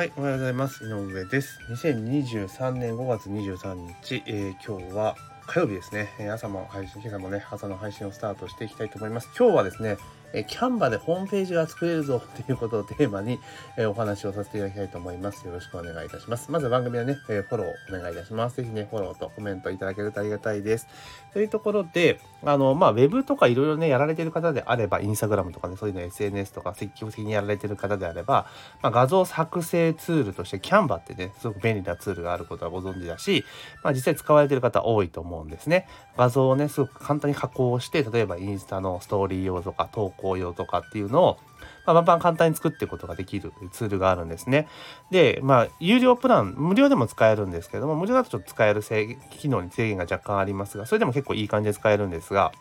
[0.00, 0.82] はい、おはようございます。
[0.82, 1.58] 井上です。
[1.68, 5.14] 2023年5月23日、えー今日は
[5.46, 6.08] 火曜日ですね。
[6.18, 9.28] えー朝も配信、今朝もね、朝の配信をスタートしていきたいと思います。
[9.38, 9.98] 今日はですね、
[10.32, 13.38] えキャンバでホームページが作れるぞということをテーマに、
[13.76, 15.46] えお話をさせていただきたいと思います。
[15.46, 16.50] よろしくお願いいたします。
[16.50, 18.56] まず番組はね、えフォローお願いいたします。
[18.56, 20.86] ぜひね、フォローとコメントいただけるとありがたいです。
[21.32, 28.46] というところで、あの、まあ、ウェブとかいろいろね、やられてる方であれば、インスタグラムとかね、そういうの SNS とか積極的にやられてる方であれば、
[28.82, 33.44] まあ、画像作成ツールとしてキャンバってね、すごく便利なツールがあることはご存知だし、
[33.82, 35.86] まあ、実際使われてる方多いと思うんですね。
[36.16, 41.38] 画像をね、すごく簡単に加工して、例えばインスタのストーリー用とか投稿紅葉とかっていうのを、
[41.86, 44.68] まあ、バンバン簡単に作っていくことができるツールがあるんですね。
[45.10, 52.52] で、まあ、有料プラン、無料でも使えるんですけども、無料だとちょっと使える制機能に制限が若干ありますが、それでも結構いい感じで使えるんですが、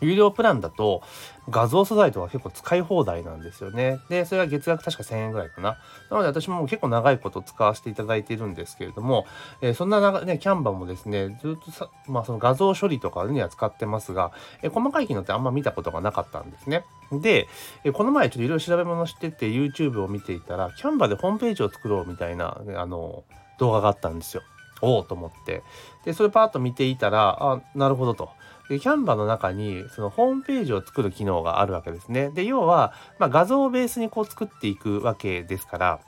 [0.00, 1.02] 有料プランだと
[1.48, 4.00] 画像素材とか結構使い放題なんですよね。
[4.08, 5.78] で、それは月額確か1000円ぐらいかな。
[6.10, 9.26] なので私も結構長いこと使わせていただいているんですけれども、
[9.60, 16.84] えーそんなね、キャンバもですね、ずっとさ、まあその画像処理とかには使ってますが、えー細かい機能ってあんま見たことがなかったんですね。
[17.12, 17.48] で、
[17.84, 23.24] えーこの前ちょっといろいろ調べ物してて YouTube を見ていたら、キャンバでホームページを作ろうみたいな、あの、
[23.58, 24.42] 動画があったんですよ。
[24.82, 25.62] おおと思って。
[26.04, 28.30] で、それパーッと見ていたら、あ、なるほどと。
[28.68, 32.30] で、キャンバーの中に、そのホームページを作る機能があるわけですね。
[32.30, 36.00] で、要は、まあ、画像をベースにこう作っていくわけですから、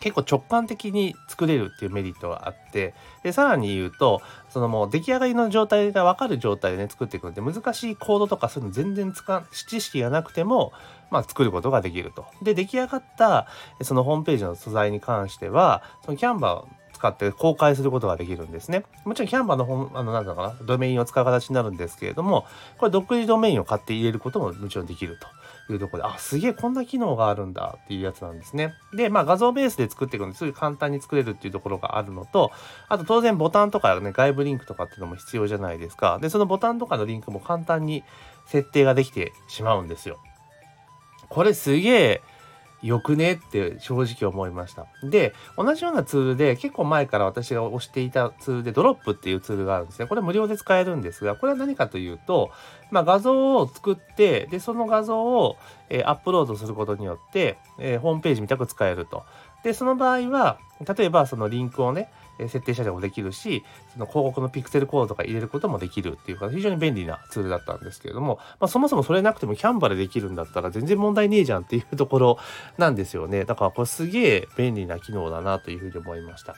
[0.00, 10.72] 結構直感的に作れるっていうメリットがあって、で、さらに言うと、そのもう出来上がりの状態が分かる状態でね、作っていくので、難しいコードとかそういうの全然つか、知識がなくても、
[11.10, 12.26] まあ、作ることができると。
[12.42, 13.46] で、出来上がった、
[13.80, 18.84] そのホームページの素材に関しては、そのキャンバー使って公開することができるんですね。
[19.04, 22.46] もちろんキャンバの本、あの、なんだかな、ドメインを使う形になるんですけれども、
[22.78, 25.26] これ独自ドメインを買って入れることももちろんできると。
[25.72, 28.74] いうところで、あ、すげえこんな機能があるんだっていうやつなんですね。
[28.94, 32.52] で、まあ画像ベースで作っていくのですごい簡単に作れるっていうところがあるのと、
[32.86, 36.18] あと当然ボタンとかね、外部リンクとかっていうのも必要じゃないですか。
[36.20, 38.04] で、そのボタンとかのリンクも簡単に
[38.44, 40.18] 設定ができてしまうんですよ。
[41.30, 42.22] これすげえ
[42.86, 43.32] よくね？
[43.32, 44.86] って正直思いました。
[45.02, 50.06] で、同じようなツールで結構前から私が推していたツールでドロップっていうツールがあるんですね。
[50.06, 52.50] これ無料で使えるんですが、これは何かというと、
[52.90, 55.56] まあ、画像を作って、で、その画像を、
[55.88, 59.24] えーアップロードすることによって、えーホームページみたく使えると。
[59.62, 60.58] で、その場合は、
[60.96, 72.38] 例えばそのリンクをね、設定したりもできるし、その広告のピクセルコードとか入れることもできるっていうか、非常に便利なツールだったんですけれども、まあ、そもそもそれなくてもキャンバでできるんだったら全然問題ねえじゃんっていうところ
[72.78, 73.44] なんですよね。
[73.44, 76.54] だからこれすげえ便利な機能だなというふうに思いました。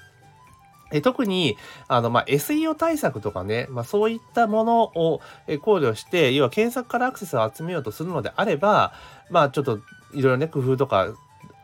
[0.92, 1.56] え特に、
[1.88, 5.20] あの、まあ、SEO 対策とかね、まあ、そういったものを
[5.62, 8.93] 考慮して、要は検索からアクセスを集めようとするのであれば、
[9.31, 9.81] まあ、ちょっと
[10.14, 11.08] いろいろね、工夫とか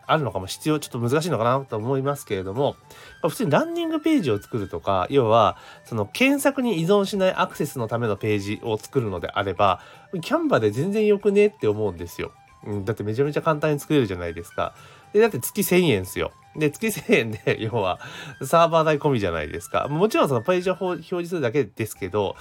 [0.06, 2.76] あるのかも必要、ちょっと難しいのかなと思いますけれども、
[3.22, 9.80] 普通にランニングページを作るとか、要は、その検索に依存しないアクセスのためのページを作るのであれば、
[10.20, 12.32] キャンバで全然よくねって思うんですよ。
[12.64, 14.74] うん、だってめちゃめちゃ簡単に作れるじゃないですか。
[15.12, 16.32] で、だって月1000円ですよ。
[16.56, 17.98] で、月1000円で、 要は、
[18.42, 19.88] サーバー代込みじゃないですか。
[19.88, 22.36] もちろんそのページを表示するだけですけど、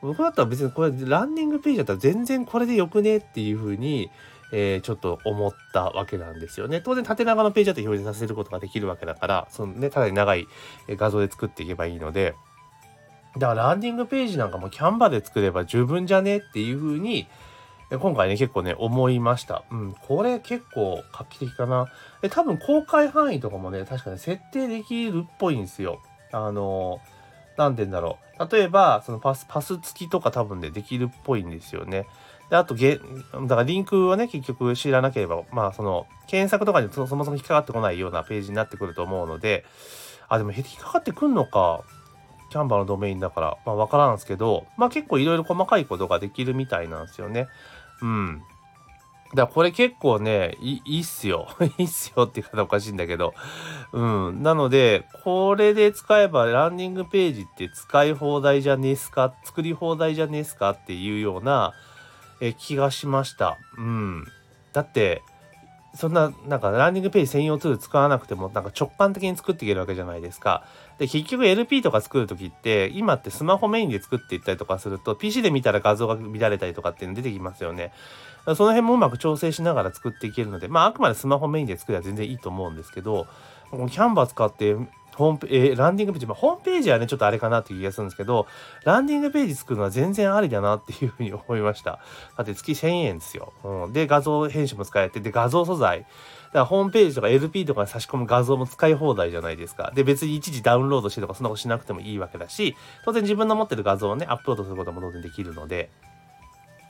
[0.00, 4.10] 僕だったら別にこれ、ランニングページだったら全然これでよくねっていうふうに、
[4.52, 6.80] えーちょっと思ったわけなんですよね。
[6.80, 10.46] 当然縦長のページだと表示させることができるわけだから、そのね、ただに長い
[10.90, 12.34] 画像で作っていけばいいので、
[13.38, 17.26] だからランディングページなんかもキャンバで作れば十分じゃねっていうふうに、
[17.90, 19.62] 今回ね、結構ね、思いました。
[19.70, 21.86] うん、これ結構画期的かな。
[22.20, 26.00] で、多分公開範囲とかもね、確かに設定できるっぽいんですよ。
[26.32, 27.00] あの、
[27.56, 28.52] なんて言うんだろう。
[28.52, 32.06] 例えば、そのパス、パス付きとか多分ね、できるっぽいんですよね。
[32.50, 33.00] で、あとゲ、
[33.32, 39.64] だからリンクはね、結局知らなければ、まあ、その、検索とかにそそもそも引っかかってこないようなページになってくると思うので、
[40.28, 41.82] あ、でも引っかかってくんのか。
[42.48, 47.48] キャンバーのドメインだから、まあ、わからんすけど、まあ、結構いろいろ細かいことができるみたいなんですよね。
[48.00, 48.42] うん。
[49.34, 51.48] だからこれ結構ね、いいっすよ。
[51.76, 53.34] いいっすよって言い方おかしいんだけど。
[53.92, 54.44] うん。
[54.44, 59.34] なので、これで使えばランニングページって使い放題じゃねえすか？
[59.42, 60.70] 作り放題じゃねえすか？
[60.70, 61.74] っていうような
[62.40, 63.58] え気がしました。
[63.78, 64.26] うん。
[64.72, 65.22] だって、
[65.96, 70.64] そんな、なんかランニングページ専用ツール使わなくても、なんか直感的に作っていけるわけじゃないですか。
[70.98, 77.92] で、結局 LP とか作るときって、今ってスマホメインで作っていったりとかすると、PC で見たら画像が乱れたりとかっていうの出てきますよね。
[78.44, 83.26] その辺もうまく調整しながら作っていけるので、まあ、あくまでスマホメインで作れば全然いいと思うんですけど、
[83.70, 84.76] キャンバー使って
[85.16, 88.46] ホームペえー、ランディングページ、まあ、ホームページはね、ちょっとあれかなっていう気がするんですけど、
[88.84, 92.00] ランディングページ作るのは全然ありだなっていうふうに思いました。
[92.36, 93.52] だって月1000円ですよ。
[93.64, 96.00] うん、で、画像編集も使えて、で、画像素材。
[96.00, 99.92] だからホームページとか LP とかに差し込む画像も使い放題じゃないですか。
[99.94, 105.90] で、別に一時ダウンロードしてとかそんなことしなくてもいいわけだし、当然自分の持ってる画像をね、アップロードすることも当然できるので、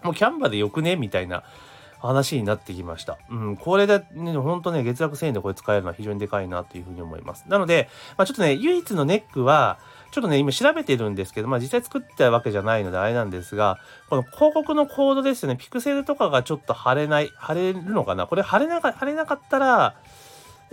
[0.03, 0.97] もうキャンバでよくね？
[0.97, 1.43] みたいな
[1.99, 3.19] 話になってきました。
[3.31, 7.45] うん、これで、ね、ほんとね、月額1000円でこれ使えるのは非常にでかいなというふうに思います。
[7.49, 9.79] なので、まあ、ちょっとね、唯一のネックは、
[10.13, 13.79] ちょっとね、今調べてるんですけど、まあ実際作ったわけじゃないのであれなんですが、
[14.09, 18.27] この広告のコードですよね、ピクセルとかがちょっと貼れない、貼れるのかな？
[18.27, 19.97] これ貼れなか貼れなかったら、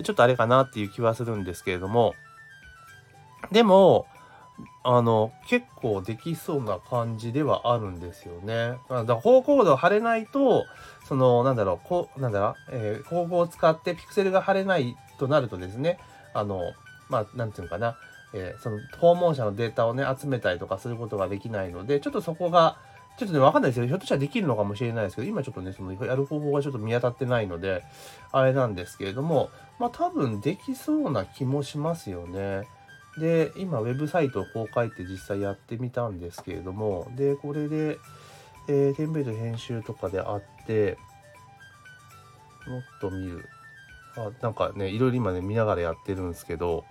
[0.01, 2.13] ちょっとあれかなっていう気はするんですけれども、
[3.51, 4.05] でも、
[4.83, 8.77] あの、結構できそうな感じではあるんですよね。
[8.89, 10.65] だから方向度を貼れないと、
[11.07, 15.99] その、なんだろう、こう、なんだろう、えー、方向を使ってピクセルが貼れないとなるとですね、
[16.33, 16.73] あの、
[17.09, 17.95] まあ、なんていうのかな、
[18.33, 22.77] えー、その訪問者のデータをね、集めたりとかすることができないので、ちょっとそこが、
[23.17, 23.85] ちょっとね、わかんないですよ。
[23.85, 27.83] ひょっとしたらできるのかもしれないですけど、今ちょっとね、そのやる方法がちょっと見当たってないので、
[28.31, 29.49] あれなんですけれども、
[29.79, 32.67] まあ多分できそうな気もしますよね。
[33.17, 37.99] で、今、ウェブサイトをこう書いて実際やってみたんですけれども、で、これで、
[38.67, 40.97] えー、テンプレート編集とかであって、
[42.67, 43.45] もっと見る。
[44.15, 46.85] あ、なんかね、いろいろ今ね、見ながらやってるんですけど、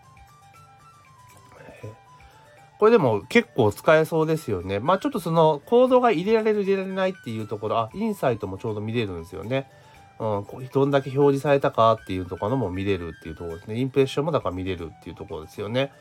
[2.83, 4.81] これでも結構使えそうですよね。
[4.81, 9.71] まあちょっとそのコードが入れられる入れられないっていうところ、あ、インサイトもちょうど見れるんですよね。
[10.19, 10.25] う
[10.63, 13.79] ん、どんだけ表示されたかっていうところも見れるっていうところですね。
[13.79, 15.93] インプレッションもだから見れるっていうところですよね。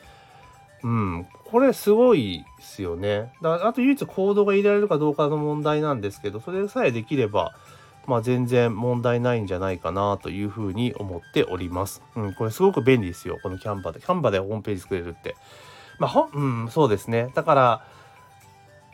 [0.83, 3.33] うん、これすごいですよね。
[3.41, 7.53] だあと唯一コードが入れられるかどうかの問題なんですけど、それさえできれば、
[8.07, 12.01] まあ全然問題ないんじゃないかなというふうに思っております。
[12.15, 13.37] うん、これすごく便利ですよ。
[13.43, 13.99] このキャンバで。
[13.99, 15.35] キャンバでホームページ作れるって。
[15.99, 17.29] まあ、ほうん、そうですね。
[17.35, 17.85] だから、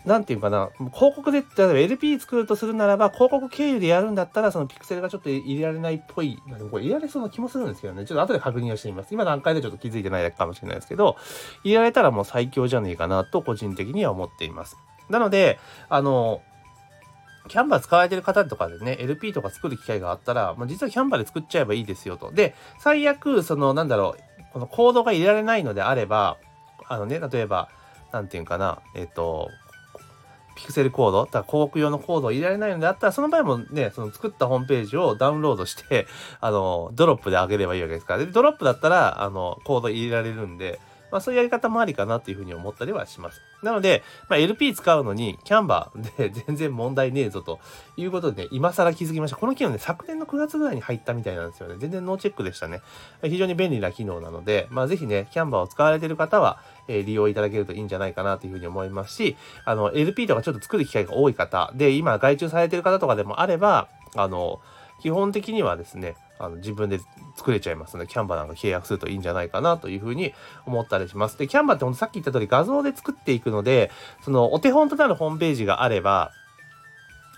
[0.07, 9.13] なんていうかな、広告で、例えば LP 作るとするならば、広告経由でやるんだったら、そのピクセルがちょっと入れられないっぽい、でもこれ入れられそうな気もするんですけどね、ちょっと後で確認をしてみます。
[9.13, 11.18] 今段階でちょっと気づいてないかもしれないですけど、
[11.65, 14.77] 入れられたらもう最強じゃねえかなと、個人的には思っています。
[15.09, 15.59] なので、
[15.89, 16.42] あの、
[17.50, 22.31] キャンバー使われてる方とかでね、LP とか作る機会があったら、まあ、実はキャンバーで作っちゃえばいいですよと。
[22.31, 26.38] で、最悪、その、なんだろう、このコードが入れられないのであれば、
[26.88, 27.69] あのね、例えば、
[28.12, 29.50] なんていうかな、えっ、と、
[30.57, 36.07] ピクセルコード、だ広告用のコードを入れられないのであったら、その場合もね、その作ったホームページをダウンロードして、
[36.42, 38.19] あの、ドロップで上げればいいわけですから。
[38.19, 40.80] で、ドロップだったら、あの、コード入れられるんで、
[41.12, 43.42] まあそういうやり方もありかなっていうふうに思ったりはします。
[43.63, 47.59] なので、まあ、LP 使うのにキャンバーで 全然問題ねえぞと
[47.95, 49.38] いうことでね、今更気づきました。
[49.38, 51.75] この機能ね、昨年の9月ぐらいに入ったみたいなんですよね。
[51.80, 52.81] 全然ノーチェックでしたね。
[53.24, 64.62] 非常に便利な機能なので、まあぜひね、キャンバーを使われている方は、え、利用いただけるといいんじゃないかなというふうに思いますし、あの、LP とかちょっと作る機会が多い方、で、今外注されている方とかでもあれば、あの、
[65.01, 67.00] 基本的にはですね、あの自分で
[67.36, 70.34] 作れちゃいますので、キャンバーなんか契約するといいんじゃないかなというふうに
[70.66, 71.38] 思ったりします。
[71.38, 73.92] で、キャンバーってほんとさっき言った通り画像で作っていくので、
[74.24, 76.31] そのお手本となるホームページがあれば、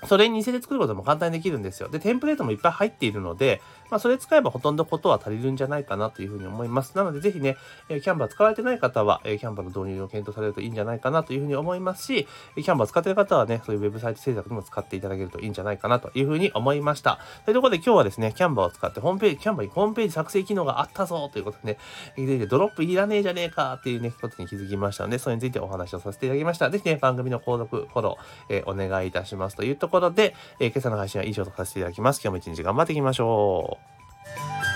[0.07, 1.89] それに似せて作ることも簡単にできるんですよ。
[1.89, 6.95] で、テンプレートもいっぱい入っているので、まあ、それ使えばほとんどことは足りるんじゃないかなというふうに思います。
[6.95, 7.57] なので、ぜひね、
[7.89, 17.19] えー、キャンバー使われてない方は、えー、キャンバーの導入を検討されるといいんじゃないかなというふうに思いますし、えキャンバー使ってる方はね、そういうウェブサイト制作にも使っていただけるといいんじゃないかなというふうに思いました。
[17.45, 21.77] というところで今日はですね、キャンバーを使ってホームページ、キャンバーにホームページ作成機能があったぞということで
[22.17, 26.69] ね、ドロップいらねえじゃねえかっていうね、ことに気づきましたので、それについてお話をさせていただきました。
[26.69, 32.21] ぜひね、番組の購読、フォロー、えー、お願いいたしますというところで、えー、今朝の配信は以上とさせていただきます。
[32.23, 33.78] 今日も一日頑張っていきましょう。
[34.35, 34.68] Thank you.